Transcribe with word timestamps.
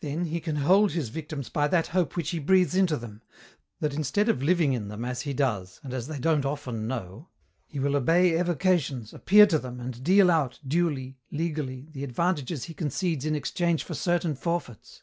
Then, 0.00 0.24
he 0.24 0.40
can 0.40 0.56
hold 0.56 0.92
his 0.92 1.10
victims 1.10 1.50
by 1.50 1.68
that 1.68 1.88
hope 1.88 2.16
which 2.16 2.30
he 2.30 2.38
breathes 2.38 2.74
into 2.74 2.96
them, 2.96 3.20
that 3.80 3.92
instead 3.92 4.30
of 4.30 4.42
living 4.42 4.72
in 4.72 4.88
them 4.88 5.04
as 5.04 5.20
he 5.20 5.34
does, 5.34 5.78
and 5.82 5.92
as 5.92 6.06
they 6.06 6.18
don't 6.18 6.46
often 6.46 6.86
know, 6.86 7.28
he 7.66 7.78
will 7.78 7.94
obey 7.94 8.32
evocations, 8.38 9.12
appear 9.12 9.44
to 9.46 9.58
them, 9.58 9.80
and 9.80 10.02
deal 10.02 10.30
out, 10.30 10.58
duly, 10.66 11.18
legally, 11.30 11.88
the 11.92 12.02
advantages 12.02 12.64
he 12.64 12.72
concedes 12.72 13.26
in 13.26 13.36
exchange 13.36 13.84
for 13.84 13.92
certain 13.92 14.34
forfeits. 14.34 15.02